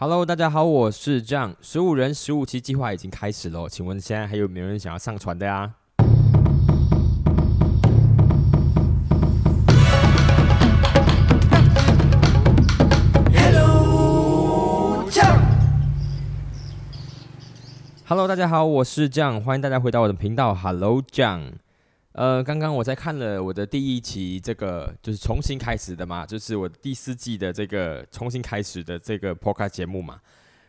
[0.00, 1.56] Hello，大家好，我是 John。
[1.60, 5.74] 十五人十五期计划已经开始了，请问现在还有没有人想要上传的呀
[18.06, 20.54] ？Hello，大家好，我是 John，欢迎大家回到我的频道。
[20.54, 21.54] Hello，John。
[22.18, 30.20] 呃，刚刚我在看了我的第一期，这个就是重新开始的嘛，就是我第四季的这个重新开始的这个 podcast 节目嘛。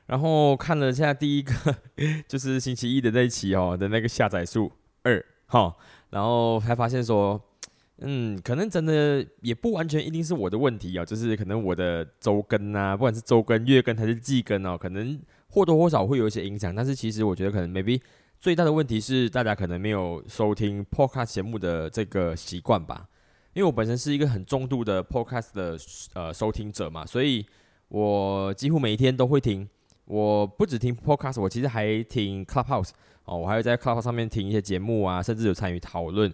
[0.06, 1.52] 然后看了现在第一个，
[2.30, 5.76] 就是星期一的那一期哦的那个下载数二哈，
[6.12, 7.42] 然后才发现说，
[7.98, 16.76] 嗯，可能真的也不完全一定是我的问题哦，就是可能我的周更啊，不管是周更、月更还是季更哦，可能或多或少会有一些影响。
[16.76, 18.00] 但是其实我觉得可能 maybe。
[18.40, 23.06] 最大的问题是，大家可能没有收听 podcast 节目的这个习惯吧。
[23.52, 25.78] 因为我本身是一个很重度的 podcast 的
[26.14, 27.46] 呃收听者嘛，所以
[27.90, 29.68] 我几乎每一天都会听。
[30.06, 32.92] 我不只听 podcast，我其实还听 Clubhouse
[33.26, 36.34] 哦，我还有在 Clubhouse 上面听一些节目啊，甚至有参与讨论。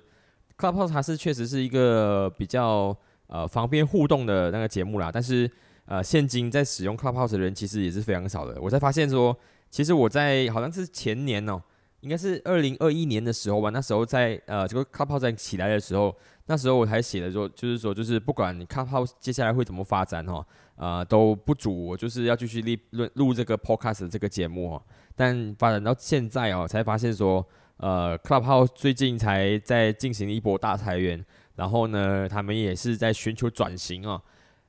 [0.59, 5.49] Clubhouse 它是确实是一个比较呃方便互动的那个节目啦，但是
[5.85, 8.61] 呃现今在使用 Clubhouse 的人其实也是非常少的。
[8.61, 9.35] 我才发现说，
[9.71, 11.59] 其实我在好像是前年哦。
[12.05, 20.45] 应该是二零二一年的时候吧，那时候在呃这个 Clubhouse 起来的时候，那时候我还写了说，就是说就是不管 Clubhouse 接下来会怎么发展哈，
[20.75, 24.83] 呃都不足我就是要继续录录录这个 Podcast 这个节目哈。
[25.15, 27.43] 但发展到现在哦，才发现说，
[27.77, 34.21] 呃 Clubhouse 最近才在进行一波大裁员，然后呢，他们也是在寻求转型啊，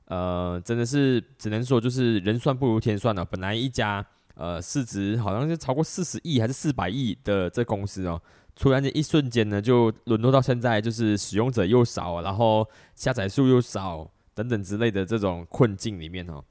[0.05, 4.03] 呃，真的是只能说就是人算不如天算了，本来一家。
[4.37, 8.21] 呃，市值好像是超过四十亿还是四百亿的这公司哦，
[8.55, 16.43] 突然间一瞬间呢，就沦落到现在，就是使用者又少，然后下载数又少等等之类的这种困境里面哦。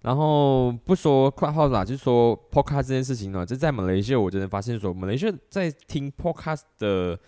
[0.00, 7.18] 然后不说 Clubhouse 啦，就说 Podcast 这件事情呢，就在马来西亚，我真的发现说，马来西亚在听 Podcast 的。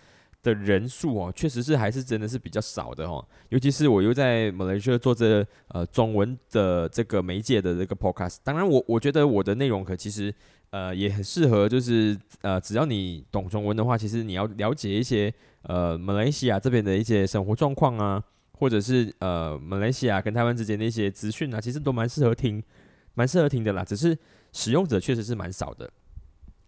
[0.43, 3.25] 的人数哦，确实是还是真的是比较少的哦。
[3.49, 10.31] 尤其是我又在马来西亚做这呃中文的这个媒介的这个 podcast，当然我我觉得我的内容可其实
[10.71, 18.21] 呃也很适合，就是呃只要你懂中文的话，其实你要了解一些呃马来西亚这边的一些生活状况啊，
[18.51, 22.61] 或者是呃马来西亚跟台湾之间的一些资讯啊，其实都蛮适合听，
[23.13, 23.83] 蛮适合听的啦。
[23.83, 24.17] 只是
[24.51, 25.89] 使用者确实是蛮少的。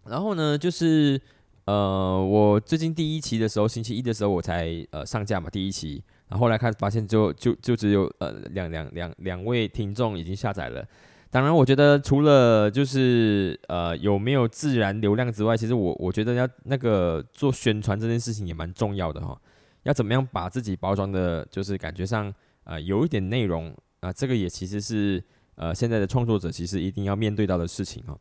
[0.06, 1.20] 然后呢，就是。
[1.66, 10.86] 呃，我最近第一期的时候，星期一的时候我才呃上架嘛，第一期，然后后来看发现就就就只有呃两两两两位听众已经下载了。
[11.28, 19.36] 当然，我觉得除了就是呃有没有自然流量之外，其实我我觉得要那个做宣传这件事情也蛮重要的哈。
[19.82, 25.22] 要怎么样把自己包装的，就是感觉上呃有一点内容啊，这个也其实是
[25.56, 28.16] 呃现在的创作者其实一定要面对到的事情哈。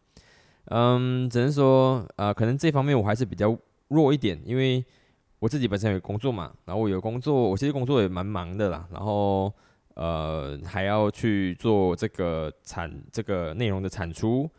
[0.69, 3.55] 嗯，只能说，呃，可能这方面我还是比较
[3.89, 4.83] 弱一点，因为
[5.37, 9.53] 我自己本身有工作嘛，然后我有工作，我其实工作也蛮忙的啦，然后
[9.93, 14.49] 呃还要去做这个产这个内容的产出，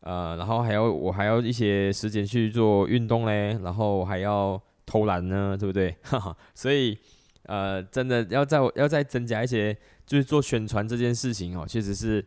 [0.00, 5.94] 呃，然后还要我还要一些时间去做运动嘞，然后还要偷懒呢，对不对？
[6.02, 6.98] 哈哈，所以
[7.44, 9.72] 呃，真的要再要再增加一些，
[10.04, 12.24] 就是做宣传这件事情哦，确实是。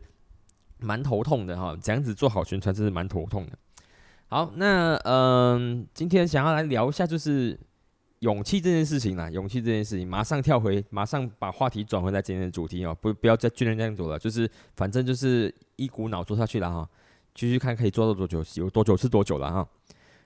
[0.82, 3.52] 蛮头痛的哈，这样子做好宣传真是蛮头痛的。
[4.28, 7.58] 好，那嗯，今天想要来聊一下就是
[8.20, 16.88] 勇气这件事情啦，勇气这件事情，马上跳回，马上把话题转回来今天的主题哦，不不要再训练这样走了，就是反正就是一股脑做下去了哈，
[17.34, 19.66] 继续看可以做到多久，有多久是多久了哈。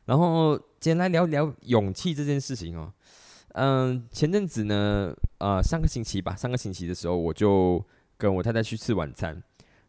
[0.04, 2.92] 然后今天来聊聊勇气这件事情哦，
[3.54, 7.82] 嗯，前阵子呢，呃，上个星期吧，上个星期的时候，我就
[8.18, 9.42] 跟我太太去吃晚餐。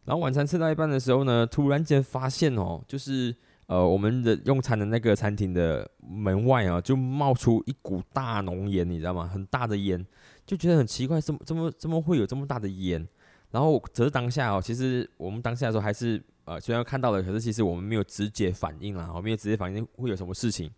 [0.06, 3.34] 然后晚餐吃到一半的时候呢，突然间发现哦，就是
[3.66, 9.26] 呃我们的用餐的那个餐厅的门外啊，就冒出一股大浓烟，你知道吗？
[9.26, 10.06] 很大的烟，
[10.46, 13.04] 就觉得很奇怪，怎么怎么怎么会有这么大的烟？
[13.50, 20.70] 然后只是当下哦，其实我们当下的时候还是呃虽然看到了，可是其实我们没有直接反应啦，我没有直接反应会有什么事情。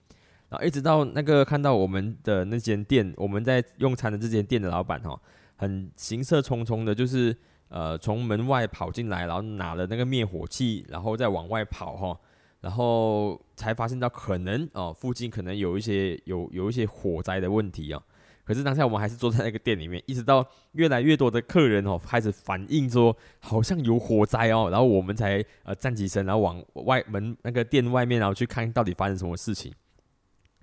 [0.48, 5.20] 然后一直到那个看到我们的那间店，我们在用餐的这间店的老板哈，
[5.56, 7.36] 很行色匆匆的，就是。
[7.68, 12.18] 呃，从门外跑进来，然后拿了那个灭火器，然后再往外跑哈，
[12.60, 18.02] 然后才发现到可能哦，附近可能有一些有有一些火灾的问题啊。
[18.44, 20.42] 可是当下我们还是坐在那个店里面，一直到
[20.72, 29.70] 越来越多的客人哦开始反映说好像有火灾哦，然后我们才呃站起身，然后往外门那个店外面，然后去看到底发生什么事情。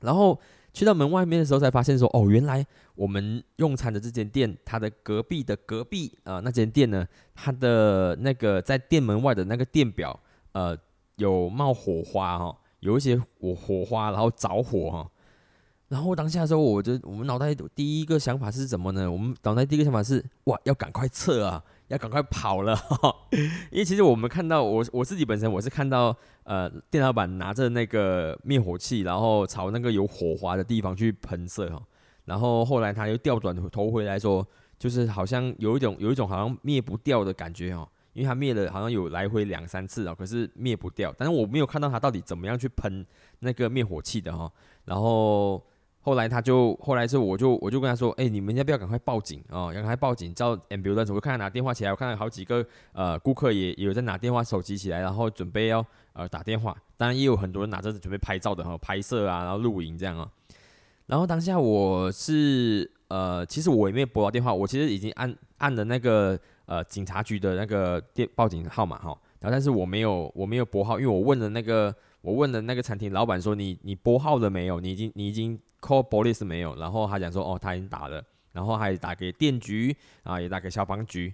[0.02, 0.40] 然后
[0.76, 2.64] 去到门外面的时候才发现说，哦，原来
[2.96, 10.20] 我们用餐的这间店，它的隔壁的隔壁啊那间店呢，它的那个在店门外的那个电表，
[10.52, 10.78] 呃，
[11.16, 15.10] 有冒火花哈，有一些火火花，然后着火哈。
[15.88, 19.10] 然后当下的时候，我就我们脑袋第一个想法是什么呢？
[19.10, 21.64] 我们脑袋第一个想法是，哇，要赶快撤啊！
[21.88, 22.76] 要赶快跑了，
[23.72, 31.82] 因为其实我们看到我我自己本身我是看到呃店老板拿着那个灭火器，然后朝那个有火花的地方去喷射哈，
[32.26, 34.46] 然后后来他又调转头回来说，
[34.80, 43.06] 就是好像有一种有一种好像灭不掉的感觉哈，因为他灭了好像有来回两三次啊，可是灭不掉，但是我没有看到他到底怎么样去喷
[43.40, 44.52] 那个灭火器的哈，
[44.86, 45.64] 然后。
[46.06, 49.74] 后来他就，后来是我就我就跟他说，哎，你们要不要赶快报警啊？
[49.74, 51.12] 赶快报警，叫 ambulance。
[51.12, 52.64] 我看他拿电话起来，我看到好几个
[52.94, 56.78] 呃顾客也有在拿电话手机起来，然后准备要呃打电话。
[56.96, 60.30] 当然也有很多人拿着准备拍照的哈，拍摄啊，然后录影这样啊。
[61.08, 69.18] 然后当下我是呃，其实我也没有拨到电话，我其实已经按按了那个呃警察局的那个电报警号码哈。
[69.40, 71.94] 然后但是我没有我没有拨号，因为我问了那个
[72.26, 74.80] 我问了那个餐厅老板说，你你拨号了没有？
[74.80, 75.60] 你已经你已经。
[75.82, 78.20] call police 没有，然后他讲说哦，他已经打了，
[78.54, 81.32] 然后还打给电局啊，也打给消防局，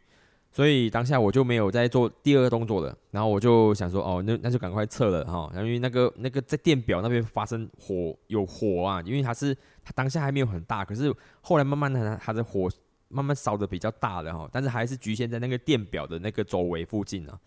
[0.51, 2.93] 所以当下我就没有再做第二个动作了。
[3.11, 9.55] 然后我就想说哦，那那就赶快撤了哈，因为那个那个在电表那边发生火有火啊，因为它是
[9.85, 12.69] 它当下还没有很大，可是后来慢慢的它的火
[13.07, 17.39] 慢慢烧的比较大了哈，但是还是局限在那个电表的那个周围附近啊。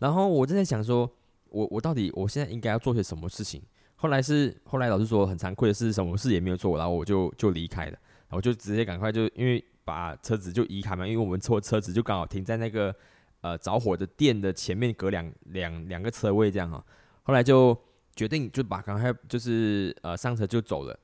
[0.00, 1.08] 然后我正在想说，
[1.50, 3.62] 我我到底我现在应该要做些什么事情？
[3.96, 12.94] 后来是后来老师说很惭愧的是什么事也没有做，然后我就就离开了，然后就直接赶快就因为把车子就移开嘛，因为我们车车子就刚好停在那个
[13.42, 16.82] 呃着火的店的前面，隔两两两个车位这样哈。
[17.24, 17.76] 后来就
[18.16, 20.98] 决定就把刚才就是呃上车就走了，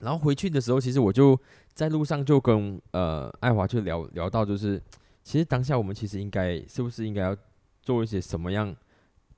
[0.00, 1.38] 然后回去的时候，其实我就
[1.72, 4.78] 在路上就跟呃爱华就聊聊到，就是
[5.22, 7.36] 其实当下我们其实应该是不是应该要
[7.80, 8.76] 做一些什么样？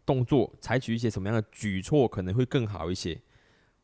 [0.06, 3.21] 动作采取一些什么样的举措可能会更好一些？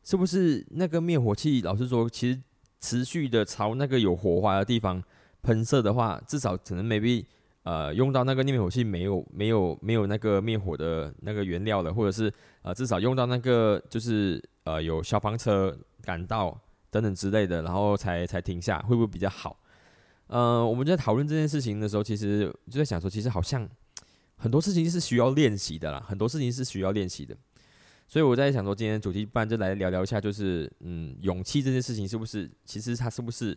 [0.03, 1.61] 是不是那个灭火器？
[1.61, 2.41] 老实说，其实
[2.79, 5.03] 持续的朝那个有火花的地方
[5.43, 7.23] 喷射的话，至少可能 maybe
[7.63, 12.33] 呃用到那个灭火器没有没有没有那个灭火的那个原料了，或者是
[12.63, 16.59] 呃至少用到那个就是呃有消防车赶到
[16.89, 19.55] 等等之类的，然后才才停下，会不会比较好？
[20.27, 23.69] 呃，我们在讨论这件事情的时候，其实就在想说，其实好像。
[24.41, 27.37] 很多事情是需要练习的啦，很多事情是需要练习的，
[28.07, 33.55] 所以我在想说，今天主题不然就来聊聊一下，就是嗯，勇气这件事情是不是，其实它是不是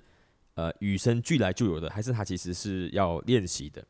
[0.56, 3.82] 呃与生俱来就有的，还是它其实是要练习的？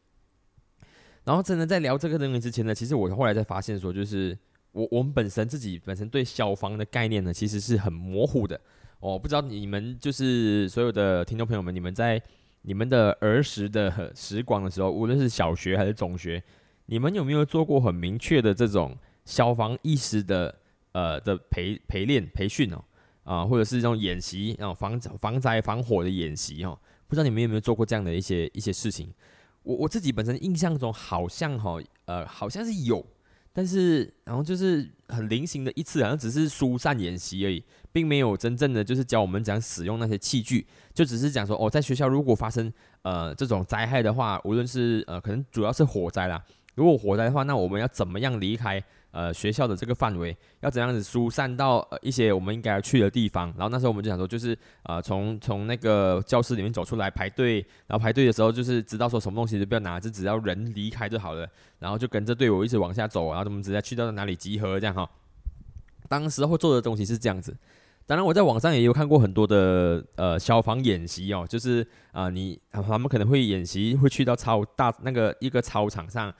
[1.24, 4.38] 然后真的在聊这个东西之前呢，其实我后来才发现说，就是
[4.70, 8.60] 我我们本身自己本身对消防的概念呢，其实是很模糊的。
[9.00, 12.22] 我不知道你们就是所有的听众朋友们，你们在
[12.62, 16.40] 你们的儿时的时光的时候，无论是小学还是中学。
[16.86, 20.54] 你们有没有做过很明确的这种消防意识的
[20.92, 22.84] 呃的陪陪练培训哦
[23.24, 26.78] 啊，或者是这种演习啊防防灾防火的演习哦？
[27.08, 29.08] 不知道你们有没有做过这样的一些一些事情？
[29.62, 33.02] 我我自己本身印象中好像哈呃好像是有，
[33.50, 42.70] 但是然后就是很零星的一次，好像只是疏散演习而已，并没有真正的就是教我们怎样使用那些器具，就只是讲说哦，在学校如果发生
[43.00, 46.44] 呃这种灾害的话，无论是呃可能主要是火灾啦。
[46.74, 48.82] 如果火灾的话，那我们要怎么样离开
[49.12, 50.36] 呃学校的这个范围？
[50.60, 53.46] 要怎样子疏散到呃一些我们应该要去的地方？
[53.56, 61.48] 然后那时候我们就想说，就是呃从从那个教室里面走出来排队，然后排队的时候就是知道说什么东西就不要拿，就只要人离开就好了。
[61.78, 65.08] 然后就跟着队伍一直往下走，然后我们直接去到哪里集合这样哈。
[66.08, 67.56] 当时会做的东西是这样子。
[68.06, 76.34] 当然我在网上也有看过很多的呃消防演习哦，就是啊你他们可能会演习会去到超大那个一个操场上。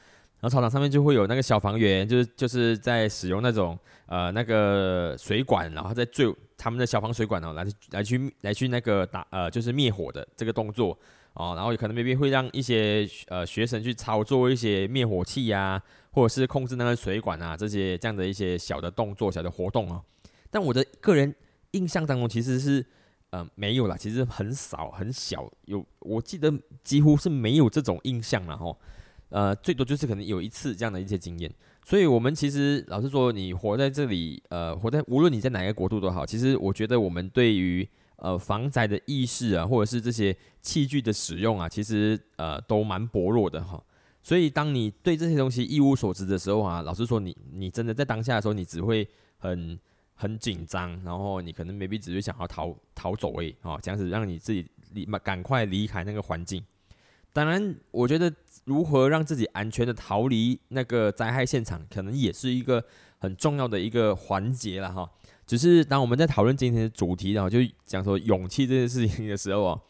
[0.45, 10.99] 然后操场上面就会有那个消防员，就是就是在使用那种呃那个水管，然后在最他们的消防水管哦来来去来去那个打呃就是灭火的这个动作
[11.33, 15.83] 哦，然后也可能旁边会让一些呃学生去操作一些灭火器呀，
[16.13, 20.05] 或者是控制那个水管啊这些这样的一些小的动作、小的活动哦。
[20.51, 21.35] 但我的个人
[21.71, 22.85] 印象当中其实是
[23.31, 28.77] 呃没有啦，其实很少很小有，我记得几乎是没有这种印象了哈。
[29.35, 31.53] 呃，最多就是可能有一次这样的一些经验，
[31.85, 43.83] 所以我们其实老实说，你活在这里，呃，活在无论你在哪个国度都好，其实我觉得我们对于呃防灾的意识啊，或者是这些器具的使用啊，其实呃都蛮薄弱的哈。
[44.23, 49.05] 所以当你对这些东西一无所知的时候啊，老实说，你你真的在当下的时候，你只会
[49.39, 49.77] 很
[50.15, 56.65] 很紧张，然后你可能 maybe 只是想要逃逃走而已，哦，这样子让你自己离赶快离开那个环境。
[57.35, 58.33] 当然，我觉得
[58.65, 62.83] 如何让自己安全的逃离那个灾害现场，可能也是一个
[63.19, 65.11] 很重要的一个环节了哈。
[65.45, 69.81] 只是当我们在讨论今天的主题，然后就讲说勇气这件事情的时候啊，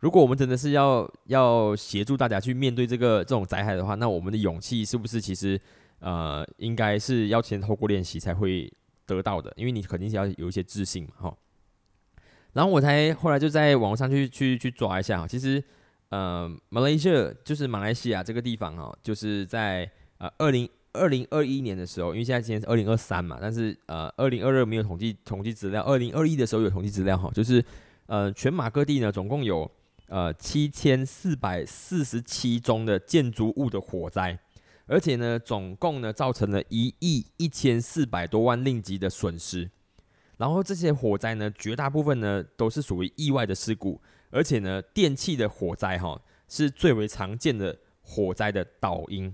[0.00, 5.58] 如果我们真的是要要协助大家去面对这个这种灾害的话，那我们的勇气是不是其实
[6.00, 8.68] 呃应该是要先透过练习才会
[9.06, 9.52] 得到的？
[9.56, 11.36] 因为你肯定是要有一些自信嘛哈。
[12.54, 15.62] 然后我才后来就在网上去去去抓一下，其实
[16.12, 20.68] 呃马来西亚就是马来西亚这个地方哈，就是在呃二零。
[20.94, 27.64] 二零二一年的时候，因为现在今天是二零二三嘛，但是呃，二零二二没有统计统计资料，二零二一的时候有统计资料哈，就是
[28.04, 29.70] 呃，全马各地呢总共有
[30.08, 34.38] 呃七千四百四十七宗的建筑物的火灾，
[34.84, 39.70] 而且呢，总共呢造成了一亿一千四百多万令吉的损失，
[40.36, 43.98] 然后这些火灾呢，绝大部分呢都是属于意外的事故，
[44.32, 49.32] 而且呢，电器的火灾哈是最为常见的火灾的导因。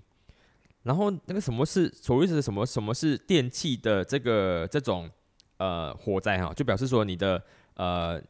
[0.82, 2.66] 然后那个什么是所谓是什么？
[2.66, 5.10] 什么是电器的这个这种
[5.58, 6.52] 呃火灾哈？
[6.54, 7.42] 就表示说你的
[7.74, 8.20] 呃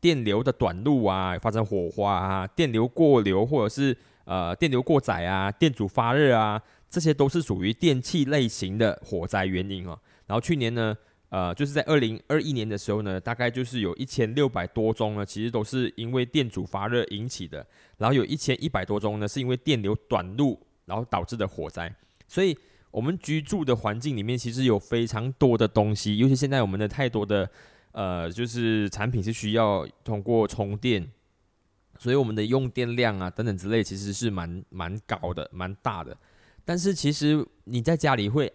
[0.00, 6.60] 电流的短路啊，发生火花啊，电流过流或者是呃电流过载啊，电阻发热啊，
[6.90, 9.98] 这些都是属于电器类型的火灾原因哦。
[10.26, 10.94] 然后去年呢，
[11.32, 17.66] 呃，就是在二零二一年的时候呢，大概就是有一千六百多宗呢，其实都是因为电阻发热引起的。
[17.96, 20.60] 然后有一千一百多宗呢，是因为电流短路。
[20.84, 21.94] 然后导致的火灾，
[22.26, 22.58] 所以
[22.90, 27.48] 我们居住的环境里面其实有非常多的东西，尤其现在我们的太多的
[27.92, 31.08] 呃，就是产品是需要通过充电，
[31.98, 36.14] 所以我们的用电量啊等等之类其实是蛮蛮高的，蛮大的。
[36.64, 38.52] 但是其实你在家里会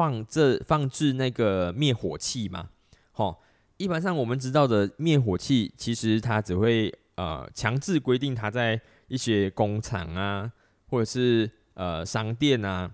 [0.00, 2.70] 放这放置那个灭火器吗？
[3.12, 3.36] 哈，
[3.76, 10.50] 一般上我们知道的灭火器，其实它只会呃强制规定它在一些工厂啊，
[10.88, 12.90] 或者是呃，商店啊，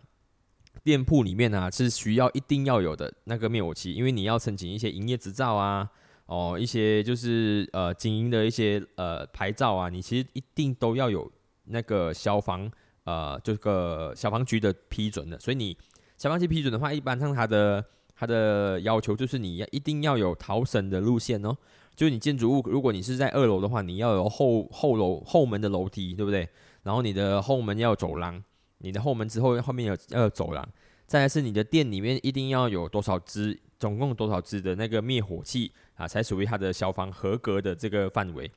[0.82, 5.88] 店铺里面啊，是需要一定要有的那个灭火器，因为你要申请一些营业执照啊，
[6.26, 11.30] 哦，一些就是呃经营的一些呃牌照啊，你其实一定都要有
[11.66, 12.68] 那个消防
[13.04, 15.38] 呃这个消防局的批准的。
[15.38, 15.76] 所以你
[16.16, 21.56] 消防局批准的话，一般上它的它的要求就是你要一定要有逃生的路线哦，
[21.94, 26.48] 就是你建筑物如果你是在二楼的话，你要有后后楼后门的楼梯，对不对？
[26.82, 28.42] 然后你的后门要有走廊。
[28.78, 30.68] 你的后门之后后面有要有走廊，
[31.06, 38.50] 再来是你的店里面一定要有多少支，总共多少支的那个灭火器啊，才属于它的消防合格的这个范围。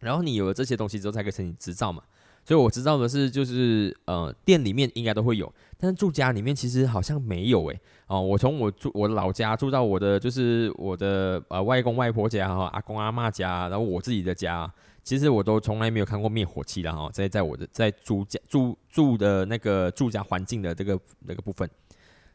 [0.00, 2.02] 然后你有了这些东西之后，才可以申请执照嘛。
[2.42, 5.52] 所以我知道的是，就是呃，店里面应该都会有，
[5.84, 7.80] 但住家里面其实好像没有诶。
[8.06, 14.72] 哦，我从我住我老家住到我的就是我的呃外公外婆家哈，阿公阿妈家，然后我自己的家。
[15.02, 21.68] 其实我都从来没有看过灭火器的哈，在在我的在住家住住的那个住家环境的这个那个部分，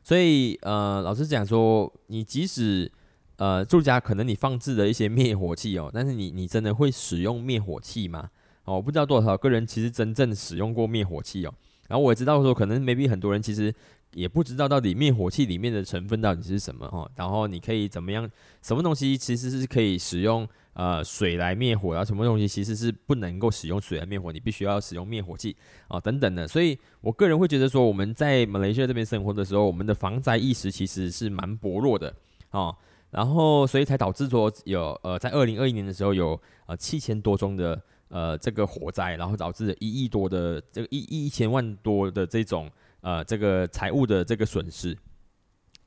[0.04, 2.92] 所以呃，老实讲说，你即使
[3.38, 8.30] 呃住家可能你放置了一些灭火器哦，但是你你真的会使用灭火器吗？
[8.66, 11.54] 哦，我不知道多少个人其实真正使用过灭火器哦，
[11.90, 13.76] 然后我也知道说，可能 maybe 很多人其实
[14.14, 18.30] 也不知道到底灭火器里面的成分到底是什么哦，然后你可以怎么样，
[18.62, 20.48] 什么东西其实是可以使用。
[20.74, 25.54] 呃，水来灭火啊，什么东西其实是不能够使用水来灭火，你必须要使用灭火器
[25.90, 26.48] 啊，等等的。
[26.48, 32.14] 所以我个人会觉得说，我们在马来西亚这边生活的时候，我们的防灾意识其实是蛮薄弱的
[32.52, 32.74] 啊。
[33.10, 42.70] 然后，所以才导致说有呃，在二零二一年的时候有呃七千多宗的呃这个火灾，然后导致一亿多的这个一亿一千万多的这种
[43.02, 44.96] 呃这个财务的这个损失。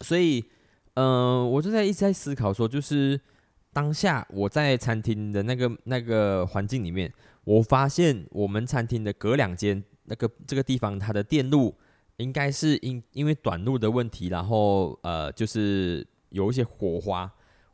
[0.00, 0.44] 所以，
[0.94, 3.20] 嗯，我就在一直在思考说，就是。
[3.74, 7.10] 当下我在餐厅的那个那个环境里面，
[7.44, 11.74] 我发现我们餐厅的隔两间那个这个地方，它的电路
[12.18, 17.32] 应该是因因为短路的问题，然后呃就是有一些火花，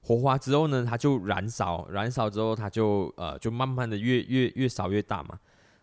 [0.09, 5.38] 火花之后呢，它就燃烧，燃烧之后它就呃就慢慢的越越越烧越大嘛。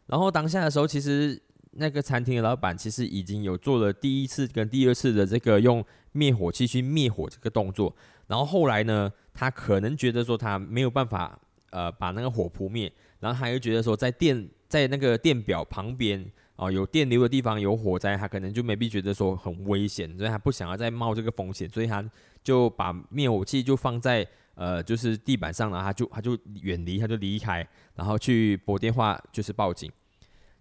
[0.08, 1.39] 然后当下的时候，其实
[1.74, 9.12] 那个餐厅的老板其实已经有做了第一次跟第二次的这个用灭火器去灭火这个动作，然后后来呢。
[9.38, 11.38] 他可能觉得说他没有办法，
[11.70, 12.89] 呃，把那个火扑灭，
[13.20, 22.01] 然后他又觉得说在电在那个电表旁边哦有电流的地方有火灾，他可能就没必觉得说很危险，所以他不想要再冒这个风险，所以他
[22.45, 29.91] 就把灭火器就放在呃就是地板上，然后他就他就远离，他就离开，然后去拨电话就是报警。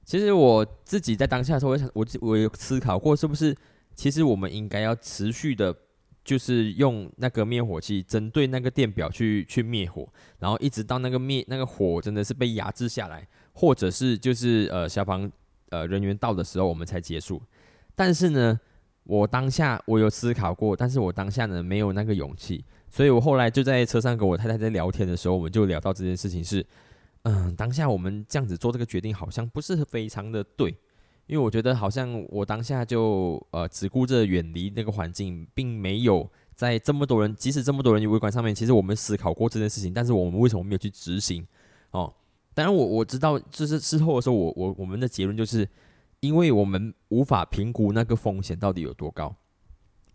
[0.05, 3.57] 其实我自己在当下的时候，我想我我有思考过是不是，
[3.95, 5.73] 其实我们应该要持续的。
[6.25, 15.31] 就是用那个灭火器针对那个电表去去灭火，然后一直到那个灭那个火真的是被压制下来，或者是就是呃消防
[15.69, 17.43] 呃人员到的时候我们才结束。
[17.95, 18.59] 但是呢，
[19.05, 26.67] 我当下我有思考过，但是我当下呢没有那个勇气，所以我后来就在车上跟我太太在聊天的时候，我们就聊到这件事情是，
[27.23, 30.77] 嗯，当下我们这样子做这个决定好像不是非常的对。
[31.27, 41.47] 因为我觉得好像我当下就呃只顾着远离那个环境，并没有在这么多人，即使这么多人围观上面，其实我们思考过这件事情，但是我们为什么没有去执行？
[41.93, 42.13] 哦，
[42.53, 45.67] 当然我我知道，就是事后的时候，我我我们的结论就是，
[46.25, 49.35] 因为我们无法评估那个风险到底有多高，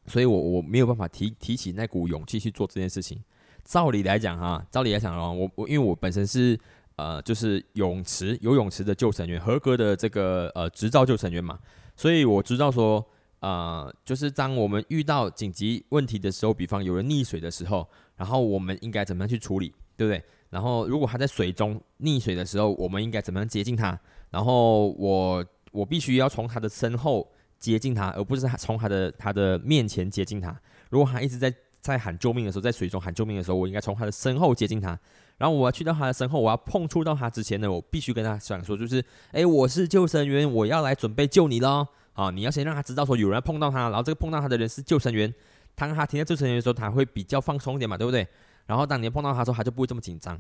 [0.08, 3.24] 所以我我没有办法提提起那股勇气去做这件事情。
[3.64, 6.60] 照理来讲哈，照理来讲哦，我我因为我本身是。
[7.02, 11.58] 呃，就是泳池游泳池的救生员，合格的这个呃执照救生员嘛，
[11.96, 13.02] 所以我知道说，
[13.40, 17.88] 呃，就是当我们遇到紧急问题的时候，比方有人溺水的时候，
[18.18, 20.22] 然后我们应该怎么样去处理，对不对？
[20.50, 23.98] 然后如果他在水中溺水的时候，我们应该怎么样接近他？
[24.30, 30.56] 然后我我必须要从他的身后接近他，而不是从他的他的面前接近他。
[30.90, 34.98] 如果他一直在在喊救命的时候，在水中喊救命的时候，我应该从他的身后接近他。
[35.38, 41.88] 然后我要去到他的身后，我要碰触到他之前呢，我必须跟他讲说，就是，哎，我是救生员，我要来准备救你喽。
[42.14, 45.34] 啊，你要先让他知道说有人碰到他，然后这个碰到他的人是救生员。
[45.76, 48.28] 当他听到救生员的时候，他会比较放松一点嘛，对不对？
[48.66, 50.34] 然后当你碰到他的时候，他就不会这么紧张。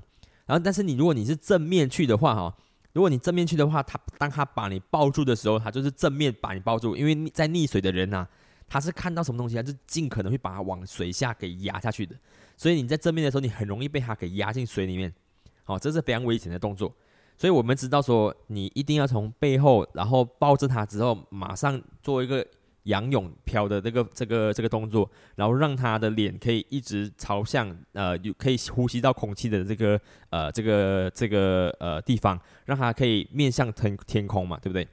[0.46, 2.58] 然后，但是你如果你是正面去的话，哈，
[2.94, 8.28] 如果你正面去的话，他当他把你抱住的时候，他就是正面把你抱住，因为在溺水的人呐，
[8.68, 12.16] 他是看到什么东西，他就尽可能会把他往水下给压下去的。
[12.58, 15.14] 所以你在正面的时候，你很容易被他给压进水里面，
[15.64, 16.94] 好，这是非常危险的动作。
[17.38, 22.46] 所以我们知道说，你一定要从背后，然后抱着他之后，马上做一个
[22.90, 34.88] 仰泳漂的这个这个这个动作，然后让他的脸可以一直朝向呃，有可以呼吸到空气的这个呃这个这个呃地方，让他可以面向天天空嘛，对不对？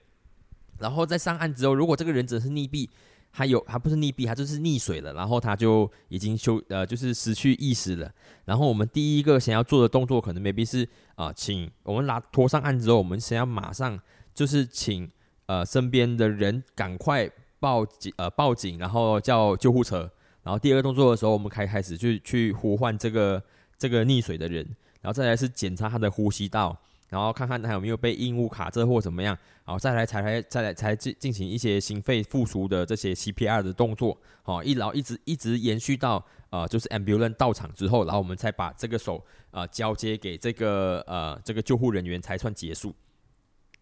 [0.79, 2.88] 然后在上岸之后，如果这个人只是溺毙。
[3.33, 8.11] 他有，他不是溺毙，他就是溺水了，然后他就已经休，呃，就是失去意识了。
[8.47, 14.00] 然后我们第一个想要做的动作，可能 maybe 是啊，请我们拉拖上岸之后，我们先要马上
[14.35, 15.11] 就是请
[15.45, 17.30] 呃身边的人赶快
[17.67, 20.09] 报警，呃报警，然后叫救护车。
[20.45, 23.43] 然后第二个动作的时候，我们开开始去去呼唤这个
[23.76, 24.65] 这个溺水的人，
[25.00, 26.79] 然后再来是检查他的呼吸道。
[27.09, 42.95] 然后看看他有没有被硬物卡着或怎么样，然后再来才来再来才进进行一些心肺复苏的这些 CPR 的动作，好，一然后一直一直延续到呃就是 ambulance 到场之后，然后我们才把这个手呃交接给这个呃这个救护人员才算结束。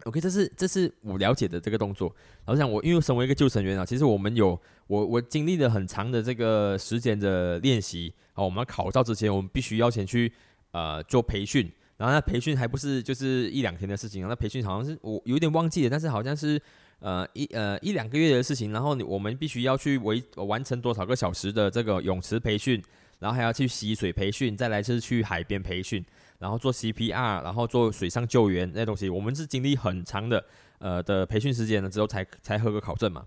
[0.05, 2.15] OK，这是这是我了解的这个动作。
[2.45, 10.31] 然后讲我因为身为一个救生员啊，其实我们有我我经历了很长的这个时间的练习，好，我们考照之前我们必须要先去
[10.73, 11.71] 呃做培训。
[11.97, 16.61] 然后那培训还不是就是一两天的事情，那培训好像是我有点忘记了，但是好像是
[16.99, 18.73] 呃一呃一两个月的事情。
[18.73, 22.83] 然后我们必须要去维完成多少个小时的这个泳池培训，
[23.21, 26.05] 然后还要去溪水培训，再来是去海边培训，
[26.45, 29.09] 然后做 CPR，然后做水上救援那些东西。
[29.09, 30.45] 我们是经历很长的
[30.79, 33.25] 呃的培训时间了之后才才合格考证嘛。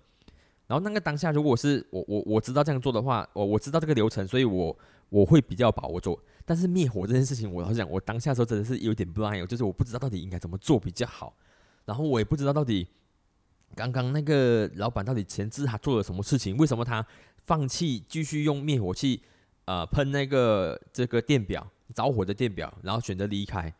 [0.67, 4.77] 然后那个当下，如果是我我我知道这样做的话，我我知道这个流程，所以我
[5.09, 6.21] 我会比较把握做。
[6.45, 11.35] 但是灭火这件事情，我老讲，我当下时候真的是有点 blind，就是我不知道到底应该怎么做比较好，
[11.85, 12.87] 然后我也不知道到底
[13.75, 17.03] 刚刚那个老板到底前置他做了什么事情，为什么他
[17.47, 19.23] 放弃继续用灭火器，
[19.65, 23.73] 呃，喷那个这个电表着火的电表，然后选择离开。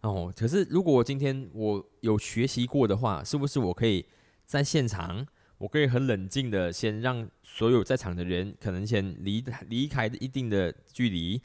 [0.00, 4.04] 哦，可是如果今天我有学习过的话，是不是我可以
[4.44, 11.40] 在现场，我可以很冷静的先让所有在场的人可能先离离开一定的距离。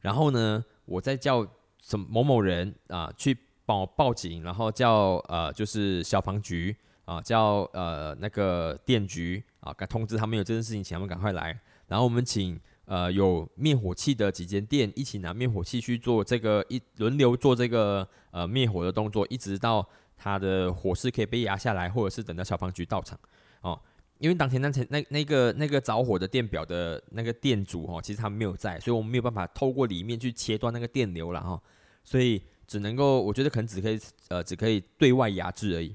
[0.00, 1.44] 然后呢，我再叫
[1.80, 11.58] 什么某某人啊去帮我报警，然后叫呃就是消防局啊，叫呃那个电局啊，通知他们有这件事情，请他们赶快来。
[11.88, 23.18] 然后我们请呃有灭火器的几间店一起拿灭火器去做这个一轮流做这个呃灭火的动作，一直到他的火势可以被压下来，或者是等到消防局到场
[23.62, 23.80] 哦。
[24.18, 31.60] 因为当天那前那那个那个着火的电表的那个店主哦，其实他没有在，所以我们没有办法透过里面去切断那个电流了哈，
[32.04, 35.92] 所以只能够我觉得可能只可以呃只可以对外压制而已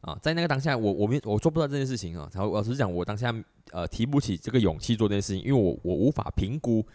[0.00, 3.34] 啊，在那个当下我我们我做不到这件事情啊，然后老实讲我当下
[3.72, 6.86] 呃提不起这个勇气做这件事情，因为我我无法评估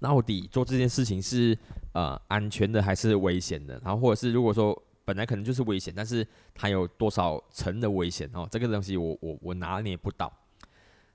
[0.00, 1.58] 到底做这件事情是
[1.92, 4.80] 呃安全的还是危险的，然后或者是如果说。
[5.04, 8.46] 本来可能就是危险，但是它有多少层的危险哦？
[8.48, 10.32] 这个东西我我我拿捏不到，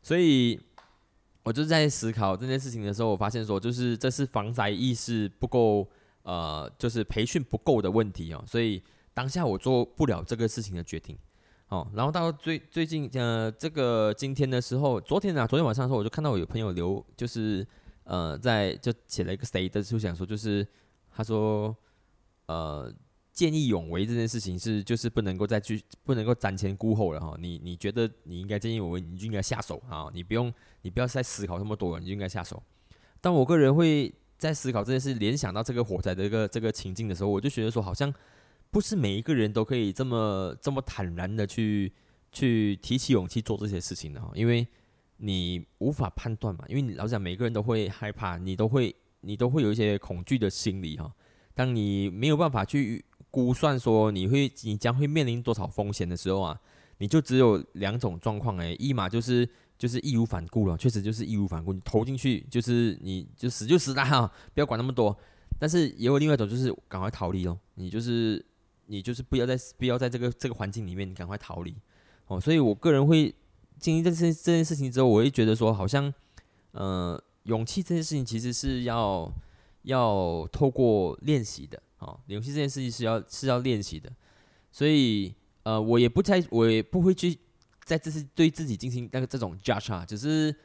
[0.02, 0.60] 所以
[1.42, 5.90] 我就在思考这件事情的时候，我发现说，就是这是防灾意识不够，
[6.24, 8.44] 呃，就是培训不够的问题哦。
[8.46, 8.84] 所以
[9.14, 11.18] 当下我做不了这个事情的决定，
[11.70, 11.88] 哦。
[11.94, 17.66] 然后到最最近，呃，这个今天的时候，昨天啊，昨天晚上的时候，我就看到我有朋友留，就是
[18.04, 20.68] 呃，在就写了一个 state，就想说，就是
[21.12, 21.76] 他说，
[22.48, 22.94] 呃。
[23.38, 30.52] 见义勇为这件事情是就是不能够再去不能够瞻前顾后了哈，你你觉得你应该见义勇为，你就应该下手啊，你不用
[30.82, 32.64] 你不要再思考那么多了，你就应该下手。
[33.22, 38.12] 但我个人会在思考这件事，联想到这个火灾的一个这个情境的时候，我就觉得说，好像
[38.72, 41.92] 不是每一个人都可以这么这么坦然的去
[42.32, 44.68] 去提起勇气做这些事情的哈，因为
[45.18, 51.12] 你无法判断嘛，因为你老实讲，每个人都会害怕，你都会你都会有一些恐惧的心理哈，
[51.54, 53.04] 当你没有办法去。
[53.30, 56.60] 估算说你会你将会面临多少风险的时候啊，
[56.98, 65.16] 你就只有两种状况诶，一嘛就是就是义无反顾了，确实就是义无反顾，你投进去就是你就死就死啦哈，不要管那么多。
[65.60, 68.44] 但是也有另外一种就是赶快逃离哦，你就是
[68.88, 71.76] 你就是不要在不要在这个这个环境里面，你赶快逃离
[72.26, 72.42] 哦。
[72.42, 73.34] 所以我个人会
[73.80, 76.14] 经历这件这件事情之后，我会觉得说好像
[76.72, 79.32] 呃勇气这件事情其实是要
[79.84, 81.82] 要透过练习的。
[82.00, 84.08] 哦，勇气这件事情是要是要练习的，
[84.72, 87.36] 所以呃，我也不太，我也不会去
[87.86, 90.56] 在这次对自己进行那个这种 judge 啊，只是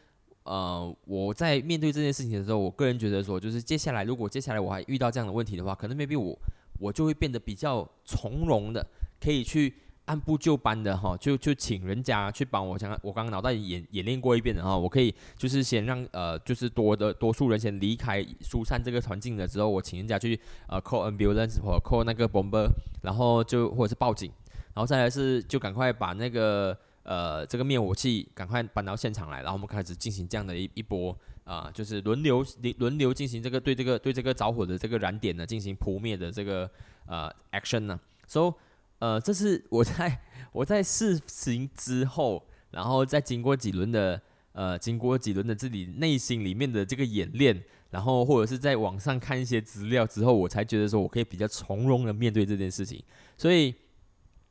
[0.43, 6.39] 呃，我在面对这件事情的时候，我个人觉得说，就是接下来如果接下来我还遇到这样的问题的话，可能 maybe 我
[6.83, 8.85] 我就会变得比较从容的，
[9.21, 9.75] 可以去。
[10.07, 22.69] 按部就班的哈，就就请人家去帮我，讲，我刚刚脑袋演演练过一遍的哈，我可以就是先让呃，就是多的多数人先离开疏散这个环境了之后，我请人家去呃 call ambulance 或 call 那个 bomber，
[23.03, 24.29] 然后就或者是报警，
[24.75, 32.45] 然后再来是就赶快把那个呃这个灭火器赶快搬到现场来，然后我们开始进行这样的一一波啊，就是轮流
[32.79, 36.71] 轮流进行这个对这个对这个着火的这个燃点呢进行扑灭的这个
[37.07, 38.55] 呃 action 呢，so。
[38.99, 40.17] 呃，这是我在
[40.53, 53.03] 我在试行之后，然后再经过几轮的呃，经过几轮的自己内心里面的这个演练，然后或者是在网上看一些资料之后，我才觉得说我可以比较从容的面对这件事情。
[53.37, 53.75] 所以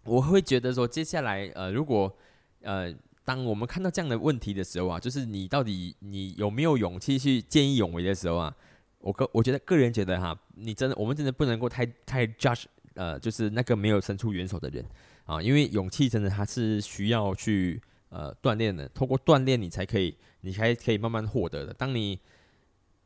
[0.04, 2.14] 我会觉得说，接下来呃，如果
[2.62, 8.56] 呃，当我们看到这样的问题的时候啊，就是你到底你有没有勇气去见义勇为的时候啊，
[9.00, 12.64] 我个我觉得个人觉得哈，你真的我们真的不能够太太 judge。
[12.96, 14.86] 呃，就是那个没有伸出援手的人
[15.24, 21.74] 啊，因为勇气真的还是需要去呃锻炼的，通过锻炼你才可以，你才可以慢慢获得的。
[21.74, 22.20] 当你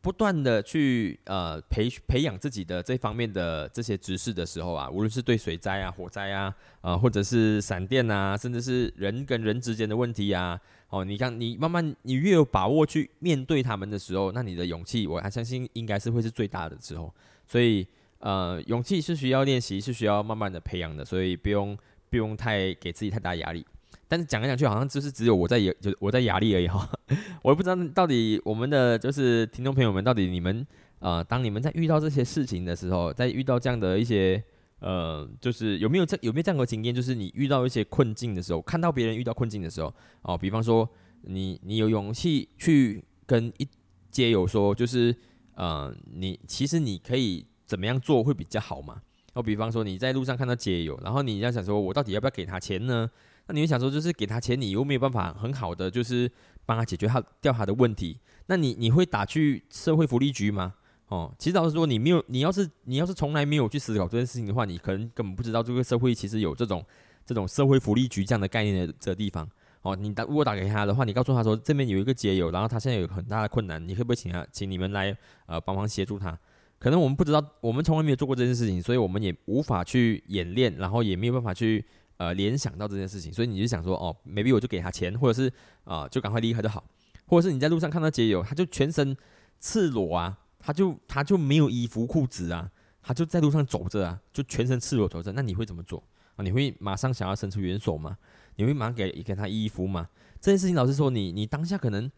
[0.05, 17.11] 不断的去呃培培养自己的这方面的这些知识的时候啊，无论是对水灾啊、火灾啊，啊或者是闪电啊，甚至是人跟人之间的问题啊，哦，你看你慢慢你越有把握去面对他们的时候，那你的勇气，我还相信应该是会是最大的时候，
[17.47, 17.87] 所以。
[18.19, 21.77] 呃，勇气是需要练习，是需要慢慢的培养的，所以不用
[22.09, 23.63] 不用太给自己太大压力。
[24.07, 26.89] 但是讲来讲去，好像就是只有我在压，就我在压力而已哈。
[27.43, 30.65] 我也不知道到底我们的就是听众朋友们，到底你们
[30.99, 34.43] 呃，当你们在遇到这些事情的时候，在遇到这样的一些
[34.79, 36.93] 呃，就是有没有这有没有这样的经验？
[36.93, 40.89] 就是你遇到一些困境的时候，看到别人遇到困境的时候，哦，比方说
[41.21, 43.67] 你你有勇气去跟一
[44.09, 45.15] 街友说，就是
[45.55, 47.45] 呃，你其实你可以。
[47.67, 49.01] 怎么样做会比较好嘛？
[49.33, 53.09] 我比方说你在路上看到街友，然后你要想说，我到底要不要给他钱呢？
[53.47, 56.31] 那你会想说，就是给他钱，你又没有办法很好的就是
[56.65, 60.73] 帮他解决他掉他的问题，那你你会打去社会福利局吗？
[61.07, 66.83] 哦，其实老实说，你没有，你要是你要是从来没有去思考这件事情的话，你可能根本不知道这个社会其实有这种
[67.25, 69.47] 这种社会福利局这样的概念的这个地方。
[69.83, 76.35] 哦，你打如果打给他的话，你告诉他说这边有一个街友，然后他现在有很大的困难，你可不可以请他请你们来呃帮忙协助他？
[76.79, 81.85] 可能我们不知道，我们从来没有做过这件事情，所以我们也无法去演练，然后也没有办法去
[82.17, 83.31] 呃联想到这件事情。
[83.33, 85.51] 所以你就想说，哦，maybe 我就给他钱，或者是
[85.83, 86.83] 啊，就赶快离开就好。
[87.27, 89.15] 或者是你在路上看到街友，他就全身
[89.59, 95.31] 赤裸啊，他就他就没有衣服裤子啊，他就在路上走着啊，就全身赤裸走着。
[95.31, 96.03] 那你会怎么做
[96.35, 96.43] 啊？
[96.43, 98.17] 你会马上想要伸出援手吗？
[98.55, 100.09] 你会马上给给他衣服吗？
[100.39, 102.11] 这件事情，老实说，你你当下可能。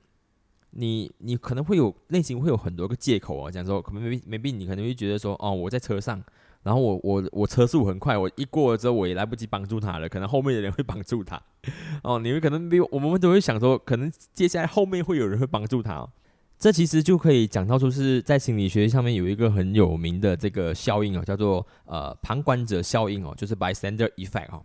[0.72, 6.22] 你你可能会有内心会有很多个借口啊，讲说可能没没必你可能会觉得说哦我在车上，
[6.68, 11.42] 然后我我我车速很快，我一过了之后我也来不及帮助他了，可能后面的人会帮助他
[12.04, 16.10] 哦，你们可能比我们都会想说，可能接下来后面会有人会帮助他，哦。
[16.60, 24.62] 这其实就可以讲到说是在心理学上面有一个很有名的这个效应哦，叫做呃旁观者效应哦，就是 bystander effect 哦。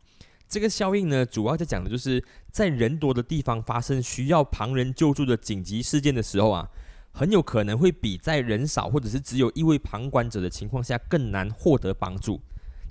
[0.49, 6.69] 这个效应呢，主要在讲的就是在人多的地方发生需要旁人救助的紧急事件的时候啊，
[7.13, 12.41] 很有可能会比在人少或者是只有一位旁观者的情况下更难获得帮助。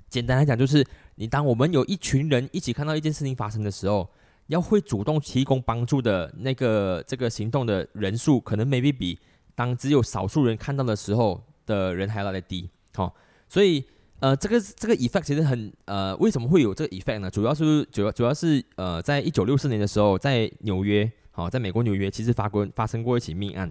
[0.08, 4.08] 简单来讲，就是你当我们有一群人一起看到一件事情发生的时候，
[4.46, 9.18] 要会主动提供帮助的那个这个行动的人数，可能 maybe 比
[9.54, 12.70] 当只有少数人看到的时候的人还要来的低。
[12.94, 13.14] 好，
[13.48, 13.84] 所以。
[14.22, 17.28] 呃，这个这个 effect 其实很呃，为什么会有这个 effect 呢？
[17.28, 23.68] 主要是主要主要是呃，在一九六四年的时候，在纽约，好，在美国纽约，其实发过发生过一起命案。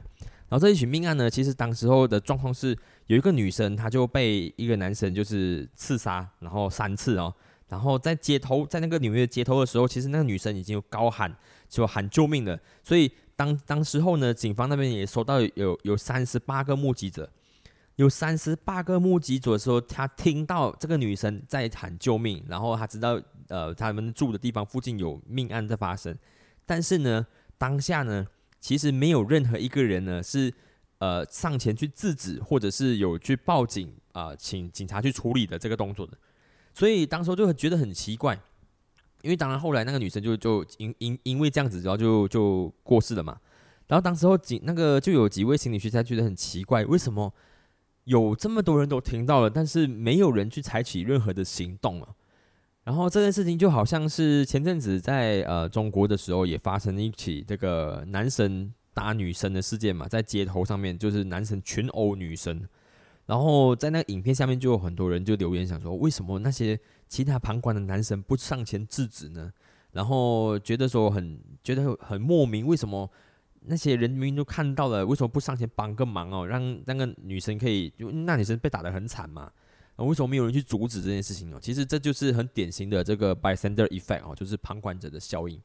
[0.51, 7.33] 然后这一起命案呢，其实当时候的状况是，有一个女生，她就被一个男生就是刺杀，然后三次哦。
[7.69, 11.33] 然后在街头，在那个纽约街头的时候，其实那个女生已经有高喊，
[11.69, 12.59] 就喊救命了。
[12.83, 17.29] 所以当当时候呢，警方那边也收到有有三十八个目击者。
[17.95, 26.13] 有三十八个目击者说，他听到这个女生在喊救命，然后他知道，呃，他们住的地方附近有命案在发生。
[26.65, 27.25] 但是呢，
[27.57, 28.25] 当下呢，
[28.61, 30.53] 其实没有任何一个人呢是，
[30.99, 36.17] 呃，上前去制止，或者是有去报警啊，请警察去处理的这个动作的。
[36.73, 38.39] 所以当时就觉得很奇怪，
[39.23, 43.37] 因为当然后来那个女生就就因因因为这样子，然后就就过世了嘛。
[43.87, 47.33] 然后当时候警那个就有几位心理学家觉得很奇怪，为什么？
[48.05, 52.09] 有这么多人都听到了，但是没有人去采取任何的行动啊。
[52.83, 62.67] 然后这件事情就好像是前阵子在呃中国的时候也发生一起这个男生打女生的事件嘛，在街头上面就是男生群殴女生，
[63.25, 69.51] 然后在那个影片下面就有很多人就留言想说，为什么那些其他旁观的男生不上前制止呢？
[69.91, 73.09] 然后觉得说很觉得很莫名，为什么？
[73.63, 76.47] 那些人民都看到了，为什么不上前帮个忙哦？
[76.47, 79.51] 让那个女生可以，就那女生被打得很惨嘛，
[80.07, 81.59] 为什么没有人去阻止这件事情呢？
[81.61, 85.55] 其实这就是很典型的这个 bystander effect 哦，就是旁观者的效应。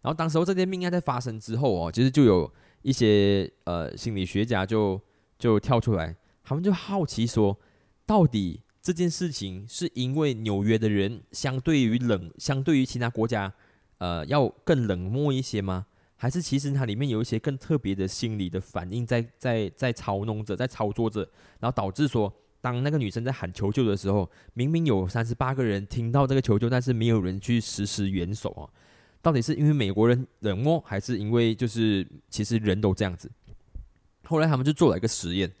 [0.00, 2.50] 然后当时候这件命案在发生之后哦，其实就有
[2.82, 5.00] 一些呃心理学家就
[5.38, 6.14] 就跳出来，
[6.44, 7.58] 他们就好奇说，
[8.06, 13.52] 到底这件事情是因为纽约的人相对于冷，相对于其他国家
[13.98, 15.86] 呃要更冷漠一些吗？
[16.20, 21.20] 还是其实它里面有一些更特别的心理的反应在在在操弄着，在操作着，
[21.60, 28.64] 然后导致说，当那个女生在喊求救的时候，明明有三十八个人听到这个求救，但是没有人去实施援手啊？
[29.20, 33.30] 到底是因为美国人冷漠，还是因为就是其实人都这样子？
[34.24, 35.52] 后来他们就做了一个实验，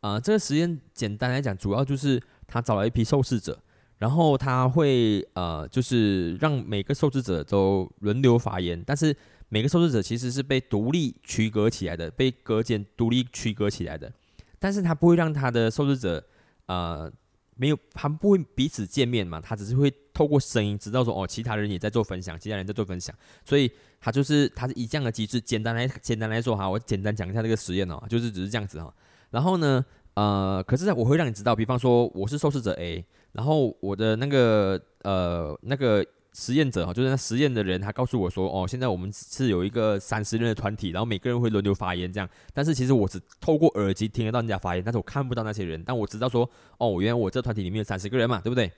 [0.00, 3.58] 啊，这个实验简单来讲，主要就是他找了一批受试者，
[3.98, 9.16] 然后他会呃，就是让每个受试者都轮流发言，但是。
[9.50, 14.10] 每个受试者其实是被独立区隔起来的，被隔间独立区隔起来的，
[14.58, 16.24] 但是他不会让他的受试者，
[16.66, 17.12] 呃，
[17.56, 28.92] 没有，他们不会彼此见面嘛，他只是会透过声音知道说，哦，其他人也在做分享，其他人在做分享，所以他就是他是以这样的机制，简单来简单来说哈，我简单讲一下这个实验哦，就是只是这样子哈，
[29.30, 36.04] 然后呢，呃，可是我会让你知道，比方说我是受试者 A，然后我的那个呃那个。
[36.36, 42.28] 实验者哈，就是那实验的人，他告诉我说：“哦，现在我们是有一个三十人的团体，然后每个人会轮流发言这样。
[42.52, 45.80] 但是其实我只透过耳机听得到人家发言，但是我看不到那些人。
[45.86, 48.68] 但我知道说，哦，原来我这团体里面有三十个人嘛，对不对？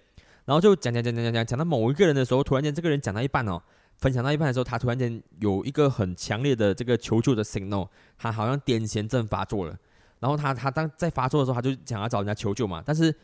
[0.45, 3.59] 然后就讲讲讲讲讲讲，讲到某一个人的时候，突然间这个人讲到一半哦，
[3.97, 7.89] 分享到一半的时候，他突然间有一个很强烈的这个求救的 signal，
[8.19, 9.75] 他好像癫痫症发作了。
[10.21, 13.15] 然后他他当在发作的时候，他就想要找人家求救嘛，但是。”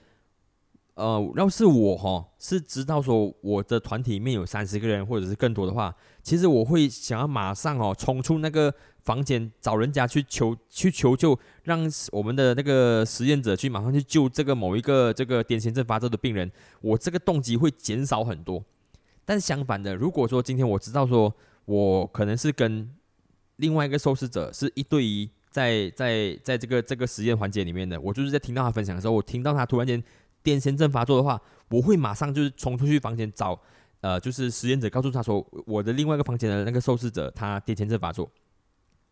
[0.94, 16.52] 呃，要是我哈是知道说我的团体里面有三十个人或者是更多的话，其实我会想要马上哦冲出那个房间找人家去求去求救，让我们的那个实验者去马上去救这个某一个这个癫痫症发作的病人，
[16.82, 18.62] 我这个动机会减少很多。
[19.24, 22.94] 但相反的，如果说今天我知道说我可能是跟
[23.56, 30.02] 另外一个受试者是一对一在在在这个这个实验环节里面的，我就是在听到他分享的时候，我听到他突然间。
[30.42, 33.58] 癫痫症发作的话，我会马上就是冲出去房间找，
[34.00, 38.30] 呃，就是实验者告诉他说，我的另外一个房间的那个受试者他癫痫症发作，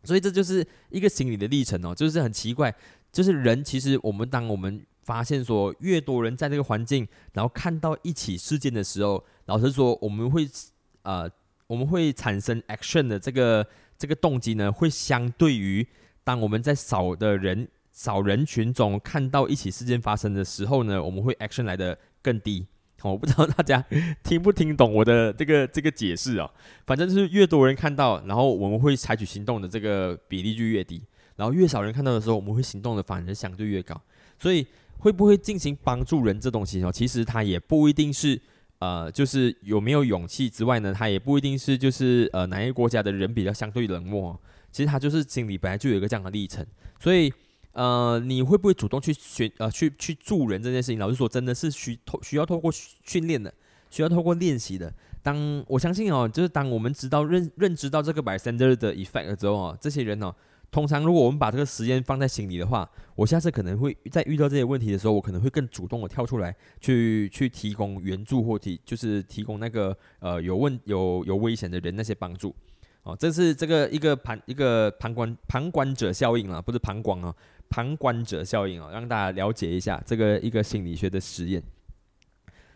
[0.04, 2.74] 所以这就是一个心理的历程哦，就是很奇怪，
[3.12, 10.48] 就是人其实我们当我们发现说越多人在这个环境，然后看到一起事件的时候，老实说我们会
[11.02, 11.30] 呃
[11.66, 13.66] 我们会产生 action 的这个
[13.96, 15.86] 这个动机呢，会相对于
[16.24, 17.68] 当我们在少的人。
[18.00, 22.66] 少人群中看到一起事件发生的时候呢，我们会 action 来的更低。
[23.04, 23.84] 我不知道大家
[24.22, 26.50] 听不听懂我的这个这个解释啊？
[26.86, 31.02] 反正就是越多人看到，然后我们会采取行动的这个比例就越低。
[31.36, 34.00] 然后越少人看到的时候，我们会行动的反而相对越高。
[34.38, 36.90] 所以会不会进行帮助人这东西哦？
[36.90, 38.40] 其实它也不一定是
[38.78, 44.38] 呃，就是有没有勇气之外呢，他也不一定是就是呃哪一个国家的人比较相对冷漠，
[44.72, 46.66] 其实他就是心里本来就有一个这样的历程，
[46.98, 47.32] 所以
[47.72, 50.98] 呃，你会不会主动去学呃去去助人这件事情？
[50.98, 53.52] 老实说，真的是需透需要透过训练的，
[53.90, 54.92] 需要透过练习的。
[55.22, 60.34] 当我相信哦，就是当我们知道认认知到这个 bystander 的 effect 之后哦，这些人哦。
[60.72, 72.54] 通常，如果我们把这个实验放在心里的话，我下次可能会在遇到这些问题的时候，我可能会更主动的跳出来，去去提供援助或提，就是提供那个呃有问有有危险的人那些帮助。
[73.02, 77.34] 哦，这是这个一个旁一个旁观旁观者效应啊，不是旁观啊，
[77.70, 81.62] 旁观者效应啊，让大家了解一下这个一个心理学的实验。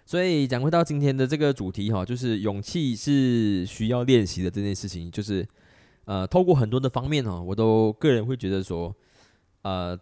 [0.06, 5.46] 所以讲回到今天的这个主题哈，就是勇气是需要练习的这件事情，就是。
[6.06, 8.94] 呃，透过很多的方面哦，我都个人会觉得说，
[9.62, 9.98] 呃，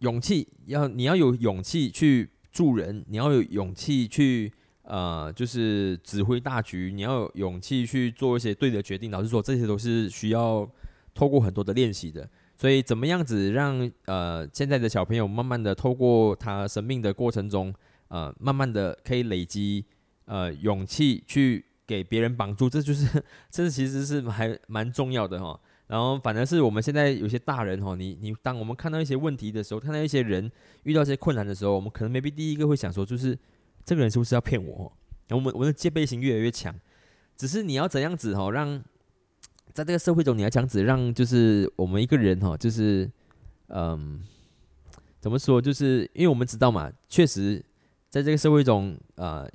[0.00, 9.10] 勇气要你要有勇气去助人，你要有勇气去呃，就是指挥大局，你要有勇气去做一些对的决定。
[9.10, 10.70] 老实说，这些都是需要
[11.14, 12.28] 透过很多的练习的。
[12.56, 17.74] 所以，怎么样子让呃现在的小朋友慢慢的透过他生命的过程中，
[18.08, 19.84] 呃，慢慢的可以累积
[20.24, 21.64] 呃勇气去。
[21.88, 23.06] 给别人帮助，这就是，
[23.48, 25.56] 这其实是还蛮重要的哈。
[25.86, 30.50] 然后，反而是我们现在有些大人哈，你你当我们看到一些问题的时候，看到一些人
[30.82, 33.38] 遇到一些困难的时候，我们可能 maybe 第一个会想说，就是
[33.84, 34.92] 这个人是不是要骗我？
[35.28, 36.74] 然后我们我的戒备心越来越强。
[37.36, 38.82] 只是你要怎样子哈，让
[39.76, 43.10] 在这个社会中，你要这样子让，就是我们一个人哈，就是
[43.68, 44.20] 嗯，
[45.20, 45.60] 怎么说？
[45.60, 47.64] 就是因为我们知道嘛，确实
[48.08, 49.48] 在这个社会中呃。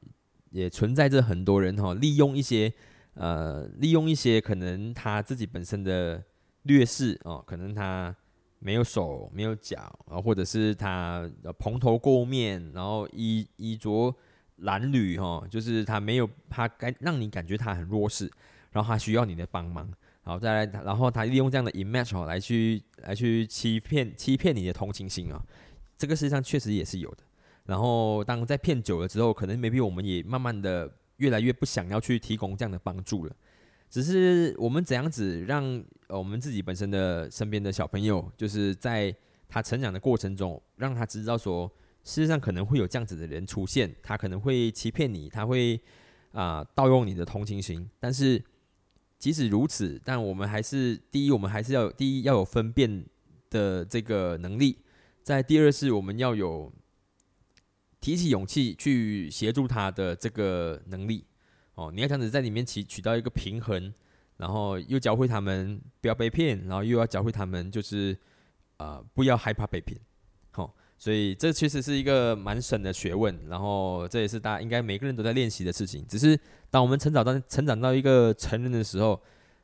[0.53, 2.69] 也存在着很多人哈，利用一些
[3.13, 6.21] 呃，利用一些可能他自己本身的
[6.63, 8.13] 劣势哦，可能他
[8.59, 9.77] 没有手没有脚
[10.09, 11.25] 啊，或者是他
[11.57, 14.13] 蓬头垢面，然后衣衣着
[14.59, 18.29] 褴褛哈，就是他没有他该让你感觉他很弱势，
[18.71, 19.89] 然后他需要你的帮忙，
[20.23, 25.43] 好再来，然后他利用这样的 image 哦来去来去欺骗欺骗你的同情心啊，
[25.97, 27.17] 这个实际上确实也是有的。
[27.65, 33.35] 然后，当在骗久了之后，可能 maybe 我们也慢慢的越来越不想要去提供这样的帮助了。
[33.89, 35.63] 只是我们怎样子让
[36.07, 39.15] 呃我们自己本身的身边的小朋友，就是在
[39.47, 41.71] 他成长的过程中，让他知道说，
[42.03, 45.79] 事实上可能会有这样子的人出现，他可能会欺骗你，他会
[46.31, 47.87] 啊盗用你的同情心。
[47.99, 48.43] 但是
[49.21, 53.05] 即使如此，但我们还是第一，我们还是要第一要有分辨
[53.49, 54.75] 的这个能力；
[55.23, 56.73] 在第二是，我们要有。
[58.03, 61.23] 提起勇气去协助他的这个能力
[61.75, 63.93] 哦，你要这样子在里面取取到一个平衡，
[64.37, 68.17] 然后又教会他们不要被骗，然后又要教会他们就是
[68.77, 70.01] 呃不要害怕被骗，
[71.01, 76.05] 所以这其实是一个蛮深的学问，然后这也是大家应该每个人都在练习的事情。
[76.07, 79.19] 只是当我们成长到成长到一个成人的时候，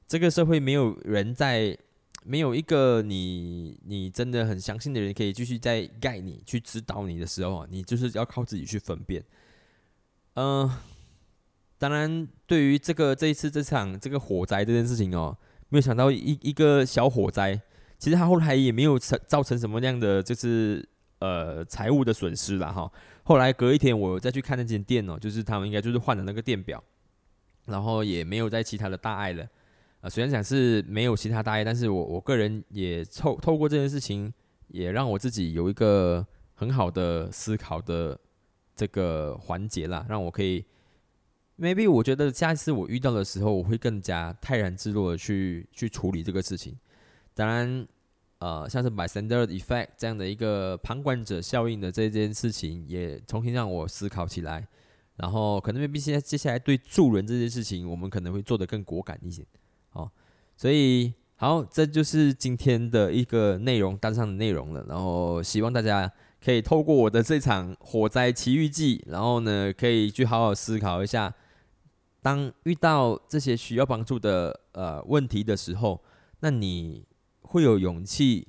[0.07, 1.77] 这个社会没有人在。
[2.23, 9.23] 没有一个你你真的很相信的人可以继续在盖你去指导你的时候，你就是要靠自己去分辨。
[10.33, 10.69] 嗯，
[11.77, 15.37] 当然，对于这个这一次这场这个火灾这件事情哦，
[15.69, 17.61] 没有想到一一个小火灾，
[17.97, 20.85] 其实他后来也没有成造成什么样的就是
[21.19, 22.91] 呃财务的损失了哈。
[23.23, 26.81] 后来隔一天我再去看那间店哦，就是他们应该就是换了那个电表，
[27.65, 29.47] 然后也没有在其他的大碍了。
[30.01, 34.31] 啊，虽然讲是没有其他大碍，但是我我个人也透透过这件事情，
[34.67, 38.17] 也让我自己有一个很好的思考的
[38.75, 40.63] 这个环节啦，让我可以
[41.57, 46.77] ，maybe 我觉得下一次我遇到的时候，我会更加泰然自若的去去处理这个事情。
[47.33, 47.87] 当然，
[48.39, 54.67] 呃，像是 bystander effect 这样的一个旁观者效应的这件事情，也重新让我思考起来。
[55.15, 59.43] 然后，可能 maybe 现在接下来对助人这件事情，我们可能会做得更果敢一些。
[59.93, 60.07] 哦，
[60.55, 64.85] 所以好，这就是今天的一个内容单上的内容了。
[64.87, 71.33] 然后希望大家可以透过我的这场火灾奇遇记，然后呢，可以去好好思考一下，
[72.21, 76.03] 当遇到这些需要帮助的呃问题的时候，
[76.41, 77.03] 那你
[77.47, 78.47] 会有勇气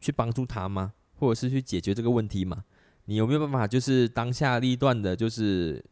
[0.00, 0.92] 去帮助他吗？
[1.14, 2.64] 或者是去解决这个问题吗？
[3.06, 5.84] 你有没有办法就是当下立断的，就是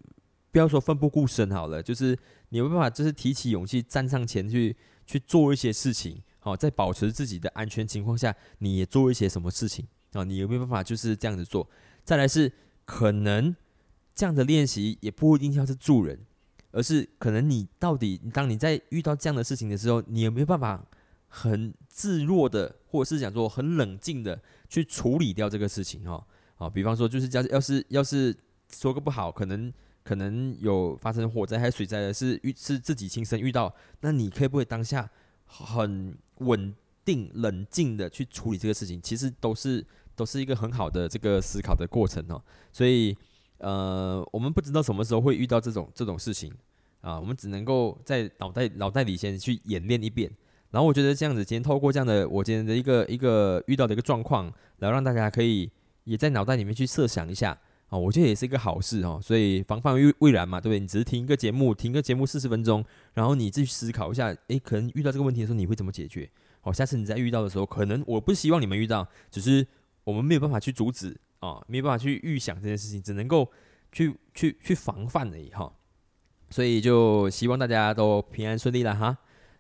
[0.51, 2.19] 不要说奋不顾身好了，就是。
[2.51, 4.75] 你有没有办法，就是提起勇气站上前去
[5.05, 10.25] 去做一些事情，好，在保持自己的安全情况下，你也做一些什么事情啊？
[10.25, 11.69] 你有没有办法就是这样子做？
[12.05, 12.51] 再来是
[12.87, 13.55] 可能
[14.15, 16.19] 这样的练习也不一定要是助人，
[16.71, 20.83] 而是可能你到底当你在遇到这样的事情的时候，你有没有办法
[21.29, 26.03] 很自若的，或者是讲说很冷静的去处理掉这个事情？
[26.05, 26.27] 哈，
[26.57, 28.37] 啊，比方说就是要要是要是
[28.73, 29.73] 说个不好，可能。
[30.05, 35.07] 可能有发生火灾还是水灾的，是遇是自己亲身遇到，那你可不可以当下
[35.45, 36.75] 很稳
[37.05, 38.99] 定、冷静的去处理这个事情？
[39.03, 39.85] 其实都是
[40.17, 42.43] 都是一个很好的这个思考的过程哦。
[42.73, 43.15] 所以，
[43.59, 46.51] 呃，我们不知道什么时候会遇到这种这种事情
[47.03, 50.33] 啊，我们只能够在脑袋脑袋里先去演练一遍。
[50.71, 55.71] 然后我觉得这样子，今天透过这样的我今天的一个一个遇到的一个状况，然后让大家可以
[56.05, 57.59] 也在脑袋里面去设想一下
[57.89, 59.19] 啊，我觉得也是一个好事哦。
[59.23, 60.79] 所以防范未未然嘛，对不对？
[60.81, 66.31] 你只是听一个节目，听个节目四十分钟，然后你自己思考一下，诶，可能遇到这个问题的时候，你会怎么解决？
[66.61, 69.67] 好，下次你再遇到的时候，可能我不希望你们遇到，只是
[70.05, 73.51] 我们没有办法去阻止啊，没有办法去预想这件事情，只能够
[73.91, 75.73] 去去去防范而已哈。
[76.51, 79.17] 所以就希望大家都平安顺利了哈。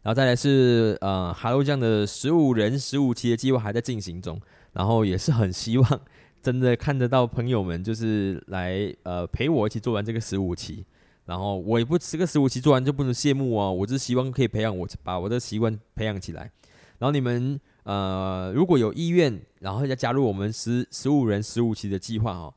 [0.08, 4.40] 然后再来是呃，Hello 这样的十五人十五期的计划还在进行中，
[4.72, 6.00] 然后也是很希望
[6.40, 10.82] 真的看得到朋友们就是来呃陪我一起做完这个十五期，
[11.26, 16.50] 然后我也不这个十五期做完就不能谢幕哦，我是希望可以培养我把我的习惯培养起来，
[16.98, 22.54] 然后你们呃如果有意愿，然后要加入我们十十五人十五期的计划哦，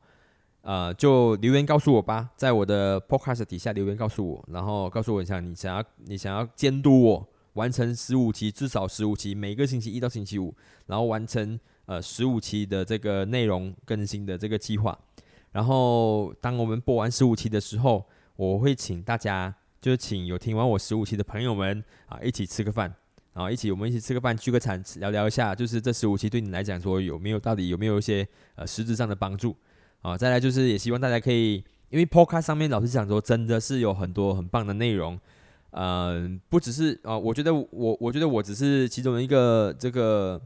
[0.62, 7.28] 呃就留言告诉我吧，在我的 Podcast 底下留言告诉我，然后告诉我一下你想要你想要监督我。
[7.54, 10.54] 完成十五期，至少十五期，每个星期一到星期五，
[10.86, 14.98] 然后完成呃十五期的这个内容更新的这个计划。
[15.50, 22.92] 然后当我们播完十五期的时候，我会请大家，就是请有听完我十五期的朋友们啊，一起吃个饭，
[23.34, 29.54] 然后一起我们一起吃个饭，聚个餐，聊聊一下，就是这十五期对你来讲说有没有到底有没有一些呃实质上的帮助
[30.00, 30.16] 啊？
[30.16, 35.20] 再来就是也希望大家可以，因为 Podcast 上面老师讲说真的是有很多很棒的内容。
[35.72, 40.40] 嗯，不只是啊，我觉得我我觉得我只是其中一个这个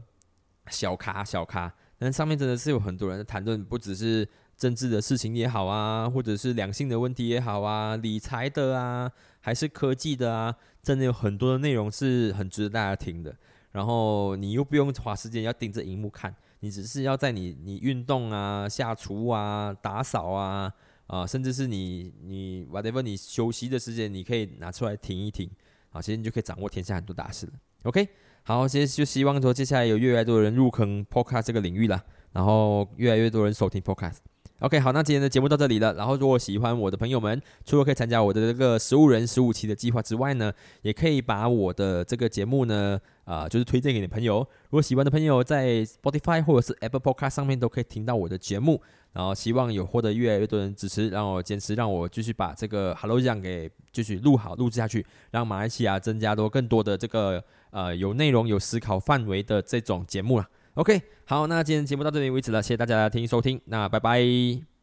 [0.69, 9.11] 小咖小咖，但上面真的是有很多人在谈论，不只是政治的事情也好啊，或者是两性的问题也好啊，理财的啊，
[9.41, 13.35] 还是科技的啊，真的有很多的内容是很值得大家听的。
[13.73, 20.71] 然后你又不用花时间要盯着荧幕看，你只是要在你你运动啊、下厨啊、打扫啊。
[21.07, 25.49] 啊，甚至是你你 whatever 你休息的时间，你可以拿出来听一听，
[25.89, 27.53] 啊，其实你就可以掌握天下很多大事了。
[27.83, 28.07] OK，
[28.43, 32.03] 好，其实就希望说接下来有越来越多人入坑 Podcast 这个领域了，
[32.33, 34.17] 然后越来越多人收听 Podcast。
[34.59, 35.93] OK，好，那今天的节目到这里了。
[35.93, 40.51] 然后如果喜欢我的朋友们，除了可以参加我的这个十五人十五期的计划之外呢，
[40.81, 44.39] 也可以把我的这个节目呢，啊，就是推荐给你朋友。
[44.39, 48.81] 如果喜欢的朋友在 Spotify 或者是 Apple Podcast 上面都可以听到我的节目。
[49.17, 60.47] 然后希望有获得越来越多人支持，让我坚持，让我继续把这个 Hello 酱给继续录好录制下去，让马来西亚增加多更多的这个呃有内容、有思考范围的这种节目了。
[60.75, 64.76] OK，好，那今天节目到这里为止了，谢谢大家的听收听，那拜拜。